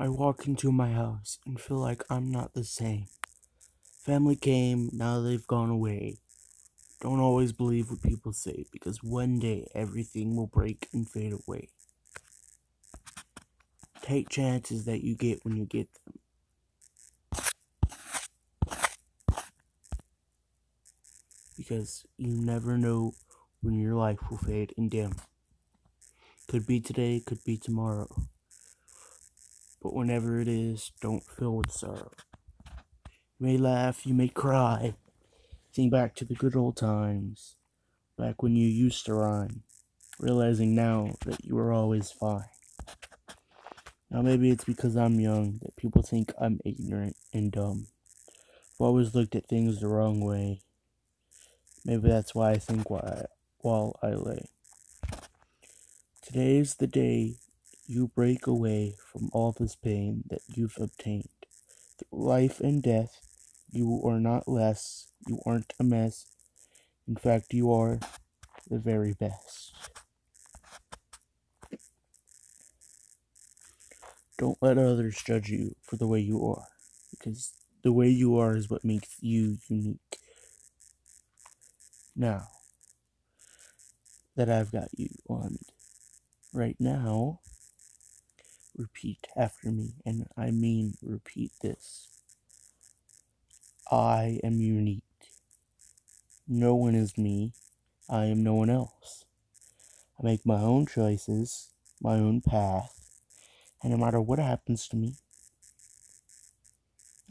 I 0.00 0.08
walk 0.08 0.46
into 0.46 0.72
my 0.72 0.92
house 0.92 1.38
and 1.44 1.60
feel 1.60 1.76
like 1.76 2.02
I'm 2.08 2.32
not 2.32 2.54
the 2.54 2.64
same. 2.64 3.08
Family 4.02 4.34
came, 4.34 4.88
now 4.94 5.20
they've 5.20 5.46
gone 5.46 5.68
away. 5.68 6.16
Don't 7.02 7.20
always 7.20 7.52
believe 7.52 7.90
what 7.90 8.02
people 8.02 8.32
say 8.32 8.64
because 8.72 9.02
one 9.02 9.38
day 9.38 9.68
everything 9.74 10.36
will 10.36 10.46
break 10.46 10.88
and 10.94 11.06
fade 11.06 11.34
away. 11.34 11.68
Take 14.00 14.30
chances 14.30 14.86
that 14.86 15.04
you 15.04 15.14
get 15.14 15.44
when 15.44 15.58
you 15.58 15.66
get 15.66 15.88
them. 15.92 16.14
Because 21.58 22.06
you 22.16 22.28
never 22.28 22.78
know 22.78 23.12
when 23.60 23.78
your 23.78 23.96
life 23.96 24.30
will 24.30 24.38
fade 24.38 24.72
and 24.78 24.90
dim. 24.90 25.14
Could 26.48 26.66
be 26.66 26.80
today, 26.80 27.20
could 27.20 27.44
be 27.44 27.58
tomorrow. 27.58 28.08
But 29.82 29.94
whenever 29.94 30.40
it 30.40 30.48
is, 30.48 30.92
don't 31.00 31.24
fill 31.24 31.56
with 31.56 31.72
sorrow. 31.72 32.12
You 33.38 33.46
may 33.46 33.56
laugh, 33.56 34.06
you 34.06 34.14
may 34.14 34.28
cry. 34.28 34.94
Think 35.72 35.92
back 35.92 36.14
to 36.16 36.24
the 36.24 36.34
good 36.34 36.56
old 36.56 36.76
times, 36.76 37.56
back 38.18 38.42
when 38.42 38.56
you 38.56 38.68
used 38.68 39.06
to 39.06 39.14
rhyme, 39.14 39.62
realizing 40.18 40.74
now 40.74 41.14
that 41.24 41.44
you 41.44 41.54
were 41.54 41.72
always 41.72 42.10
fine. 42.10 42.50
Now 44.10 44.22
maybe 44.22 44.50
it's 44.50 44.64
because 44.64 44.96
I'm 44.96 45.20
young 45.20 45.60
that 45.62 45.76
people 45.76 46.02
think 46.02 46.32
I'm 46.38 46.60
ignorant 46.64 47.16
and 47.32 47.52
dumb. 47.52 47.86
I've 48.74 48.86
always 48.86 49.14
looked 49.14 49.36
at 49.36 49.46
things 49.46 49.80
the 49.80 49.88
wrong 49.88 50.20
way. 50.20 50.60
Maybe 51.84 52.08
that's 52.08 52.34
why 52.34 52.50
I 52.50 52.58
think 52.58 52.90
while 52.90 53.04
I, 53.06 53.24
while 53.58 53.96
I 54.02 54.14
lay. 54.14 54.48
Today's 56.20 56.74
the 56.74 56.86
day 56.86 57.36
you 57.90 58.06
break 58.14 58.46
away 58.46 58.94
from 59.12 59.28
all 59.32 59.50
this 59.50 59.74
pain 59.74 60.22
that 60.30 60.42
you've 60.46 60.78
obtained. 60.78 61.28
Through 61.98 62.24
life 62.24 62.60
and 62.60 62.80
death, 62.80 63.18
you 63.68 64.00
are 64.04 64.20
not 64.20 64.46
less, 64.46 65.08
you 65.26 65.40
aren't 65.44 65.74
a 65.80 65.82
mess. 65.82 66.24
In 67.08 67.16
fact, 67.16 67.52
you 67.52 67.72
are 67.72 67.98
the 68.70 68.78
very 68.78 69.12
best. 69.12 69.74
Don't 74.38 74.62
let 74.62 74.78
others 74.78 75.20
judge 75.26 75.48
you 75.50 75.74
for 75.82 75.96
the 75.96 76.06
way 76.06 76.20
you 76.20 76.46
are, 76.46 76.68
because 77.10 77.54
the 77.82 77.92
way 77.92 78.08
you 78.08 78.38
are 78.38 78.56
is 78.56 78.70
what 78.70 78.84
makes 78.84 79.16
you 79.20 79.58
unique. 79.66 80.18
Now 82.14 82.46
that 84.36 84.48
I've 84.48 84.70
got 84.70 84.90
you 84.96 85.08
on 85.28 85.58
right 86.52 86.76
now, 86.78 87.40
repeat 88.76 89.26
after 89.36 89.70
me, 89.70 89.94
and 90.04 90.26
I 90.36 90.50
mean 90.50 90.94
repeat 91.02 91.52
this. 91.62 92.08
I 93.90 94.40
am 94.44 94.60
unique. 94.60 95.02
No 96.46 96.74
one 96.74 96.94
is 96.94 97.18
me. 97.18 97.52
I 98.08 98.26
am 98.26 98.42
no 98.42 98.54
one 98.54 98.70
else. 98.70 99.24
I 100.18 100.24
make 100.24 100.44
my 100.44 100.60
own 100.60 100.86
choices, 100.86 101.70
my 102.00 102.14
own 102.14 102.40
path, 102.40 103.00
and 103.82 103.92
no 103.92 103.96
matter 103.96 104.20
what 104.20 104.38
happens 104.38 104.88
to 104.88 104.96
me, 104.96 105.14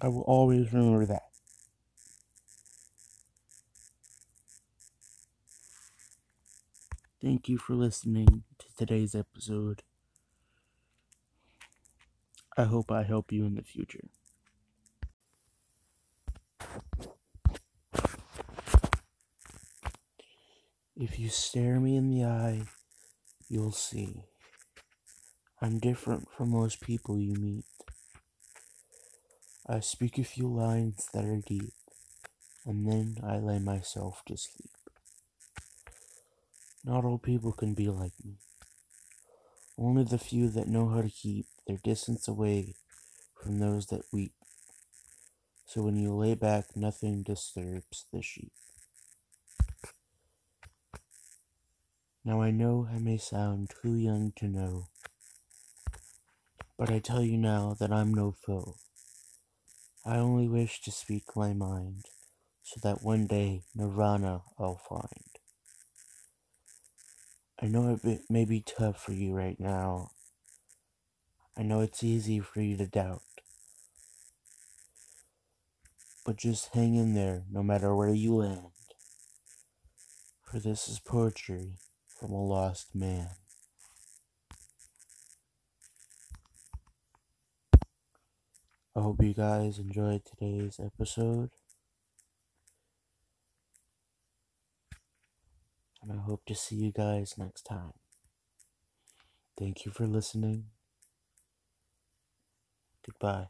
I 0.00 0.08
will 0.08 0.22
always 0.22 0.72
remember 0.72 1.04
that. 1.06 1.22
Thank 7.20 7.48
you 7.48 7.58
for 7.58 7.74
listening 7.74 8.44
to 8.60 8.66
today's 8.76 9.14
episode. 9.14 9.82
I 12.58 12.64
hope 12.64 12.90
I 12.90 13.04
help 13.04 13.30
you 13.30 13.46
in 13.46 13.54
the 13.54 13.62
future. 13.62 14.08
If 20.96 21.20
you 21.20 21.28
stare 21.28 21.78
me 21.78 21.94
in 21.94 22.10
the 22.10 22.24
eye, 22.24 22.62
you'll 23.48 23.70
see. 23.70 24.24
I'm 25.62 25.78
different 25.78 26.32
from 26.32 26.50
most 26.50 26.80
people 26.80 27.16
you 27.20 27.34
meet. 27.34 27.64
I 29.68 29.78
speak 29.78 30.18
a 30.18 30.24
few 30.24 30.48
lines 30.48 31.08
that 31.14 31.24
are 31.24 31.40
deep, 31.46 31.74
and 32.66 32.90
then 32.90 33.18
I 33.22 33.38
lay 33.38 33.60
myself 33.60 34.22
to 34.26 34.36
sleep. 34.36 34.72
Not 36.84 37.04
all 37.04 37.18
people 37.18 37.52
can 37.52 37.74
be 37.74 37.88
like 37.88 38.14
me. 38.24 38.38
Only 39.80 40.02
the 40.02 40.18
few 40.18 40.48
that 40.50 40.66
know 40.66 40.88
how 40.88 41.02
to 41.02 41.08
keep 41.08 41.46
their 41.68 41.78
distance 41.84 42.26
away 42.26 42.74
from 43.40 43.60
those 43.60 43.86
that 43.86 44.02
weep. 44.12 44.32
So 45.66 45.82
when 45.82 45.96
you 45.96 46.12
lay 46.14 46.34
back, 46.34 46.74
nothing 46.74 47.22
disturbs 47.22 48.06
the 48.12 48.20
sheep. 48.20 48.52
Now 52.24 52.42
I 52.42 52.50
know 52.50 52.88
I 52.92 52.98
may 52.98 53.18
sound 53.18 53.70
too 53.80 53.94
young 53.94 54.32
to 54.36 54.48
know, 54.48 54.88
but 56.76 56.90
I 56.90 56.98
tell 56.98 57.22
you 57.22 57.38
now 57.38 57.76
that 57.78 57.92
I'm 57.92 58.12
no 58.12 58.32
foe. 58.32 58.74
I 60.04 60.16
only 60.16 60.48
wish 60.48 60.80
to 60.82 60.90
speak 60.90 61.36
my 61.36 61.52
mind, 61.52 62.06
so 62.62 62.80
that 62.82 63.04
one 63.04 63.26
day 63.26 63.62
Nirvana 63.76 64.42
I'll 64.58 64.80
find. 64.88 65.27
I 67.60 67.66
know 67.66 67.98
it 68.04 68.20
may 68.30 68.44
be 68.44 68.60
tough 68.60 69.02
for 69.02 69.12
you 69.12 69.32
right 69.32 69.58
now. 69.58 70.12
I 71.56 71.62
know 71.62 71.80
it's 71.80 72.04
easy 72.04 72.38
for 72.38 72.60
you 72.60 72.76
to 72.76 72.86
doubt. 72.86 73.22
But 76.24 76.36
just 76.36 76.72
hang 76.74 76.94
in 76.94 77.14
there 77.14 77.42
no 77.50 77.64
matter 77.64 77.96
where 77.96 78.14
you 78.14 78.36
land. 78.36 78.70
For 80.44 80.60
this 80.60 80.88
is 80.88 81.00
poetry 81.00 81.78
from 82.06 82.30
a 82.30 82.44
lost 82.44 82.94
man. 82.94 83.30
I 88.94 89.00
hope 89.00 89.20
you 89.22 89.34
guys 89.34 89.78
enjoyed 89.78 90.22
today's 90.24 90.78
episode. 90.78 91.50
And 96.08 96.20
I 96.20 96.22
hope 96.22 96.46
to 96.46 96.54
see 96.54 96.76
you 96.76 96.90
guys 96.90 97.34
next 97.36 97.62
time. 97.62 97.92
Thank 99.58 99.84
you 99.84 99.92
for 99.92 100.06
listening. 100.06 100.64
Goodbye. 103.04 103.48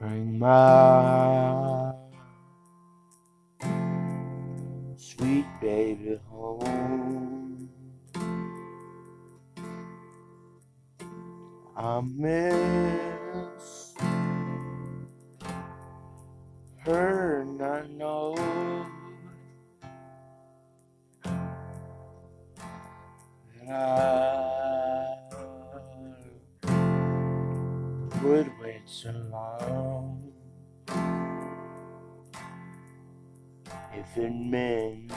Bring 0.00 0.38
my 0.38 1.92
sweet 4.96 5.46
baby 5.60 6.18
home. 6.28 7.33
I 11.84 12.00
miss 12.00 12.56
her, 16.78 17.42
and 17.42 17.60
I 17.60 17.86
know 17.88 18.34
that 23.66 23.70
I 23.70 25.14
would 28.22 28.50
wait 28.62 28.86
so 28.86 29.10
long 29.30 30.32
if 33.92 34.16
it 34.16 34.32
meant 34.32 35.12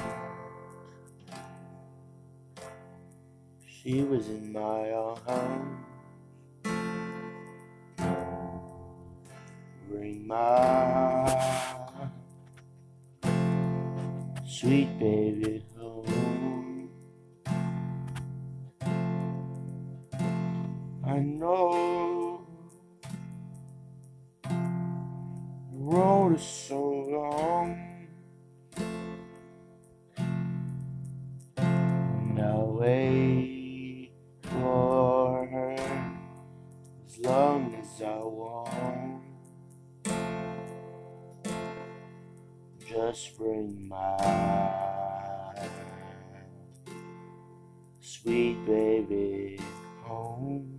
she 3.65 4.03
was 4.03 4.27
in 4.27 4.51
my 4.51 4.91
arms. 4.91 5.96
Bring 9.97 10.27
my 10.27 11.25
sweet 14.45 14.99
baby 14.99 15.65
home. 15.75 16.89
I 21.03 21.17
know 21.17 22.45
the 24.45 24.55
road 25.71 26.35
is 26.35 26.43
so 26.43 26.79
long. 26.79 28.07
And 31.57 32.39
I'll 32.39 32.77
wait 32.79 34.11
for 34.43 35.47
her 35.47 35.75
as 37.07 37.17
long 37.17 37.73
as 37.73 38.01
I 38.03 38.17
want. 38.17 39.23
Just 42.97 43.37
bring 43.37 43.87
my 43.87 44.17
sweet 48.01 48.57
baby 48.65 49.59
home. 50.01 50.76